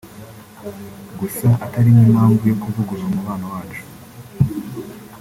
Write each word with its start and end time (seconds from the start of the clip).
gusa 1.19 1.47
atari 1.65 1.89
nk’impamvu 1.95 2.43
yo 2.47 2.57
kuvugurura 2.61 3.09
umubano 3.09 3.45
wacu 3.53 3.83